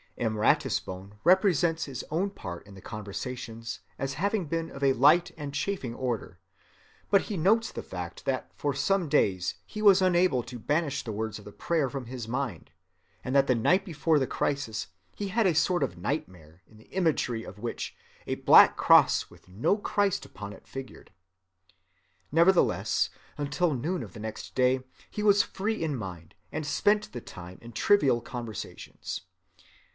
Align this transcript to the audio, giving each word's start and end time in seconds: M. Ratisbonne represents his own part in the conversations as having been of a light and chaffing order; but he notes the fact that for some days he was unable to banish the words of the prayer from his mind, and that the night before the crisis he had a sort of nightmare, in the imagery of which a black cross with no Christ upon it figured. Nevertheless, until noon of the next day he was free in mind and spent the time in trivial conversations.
M. 0.17 0.37
Ratisbonne 0.37 1.15
represents 1.23 1.85
his 1.85 2.03
own 2.09 2.31
part 2.31 2.65
in 2.67 2.73
the 2.73 2.81
conversations 2.81 3.79
as 3.99 4.15
having 4.15 4.45
been 4.45 4.69
of 4.71 4.83
a 4.83 4.93
light 4.93 5.31
and 5.37 5.53
chaffing 5.53 5.93
order; 5.95 6.39
but 7.09 7.21
he 7.23 7.37
notes 7.37 7.71
the 7.71 7.83
fact 7.83 8.25
that 8.25 8.51
for 8.55 8.73
some 8.73 9.09
days 9.09 9.55
he 9.65 9.81
was 9.81 10.01
unable 10.01 10.41
to 10.43 10.59
banish 10.59 11.03
the 11.03 11.11
words 11.11 11.39
of 11.39 11.45
the 11.45 11.51
prayer 11.51 11.89
from 11.89 12.05
his 12.05 12.27
mind, 12.27 12.71
and 13.23 13.35
that 13.35 13.45
the 13.47 13.55
night 13.55 13.85
before 13.85 14.17
the 14.19 14.27
crisis 14.27 14.87
he 15.15 15.29
had 15.29 15.45
a 15.47 15.55
sort 15.55 15.83
of 15.83 15.97
nightmare, 15.97 16.61
in 16.67 16.77
the 16.77 16.89
imagery 16.95 17.43
of 17.43 17.59
which 17.59 17.95
a 18.27 18.35
black 18.35 18.75
cross 18.77 19.29
with 19.29 19.47
no 19.47 19.77
Christ 19.77 20.25
upon 20.25 20.51
it 20.53 20.67
figured. 20.67 21.11
Nevertheless, 22.31 23.09
until 23.37 23.73
noon 23.73 24.01
of 24.03 24.13
the 24.13 24.19
next 24.19 24.55
day 24.55 24.81
he 25.09 25.23
was 25.23 25.43
free 25.43 25.83
in 25.83 25.95
mind 25.95 26.33
and 26.51 26.65
spent 26.65 27.11
the 27.11 27.21
time 27.21 27.59
in 27.61 27.71
trivial 27.71 28.19
conversations. 28.21 29.21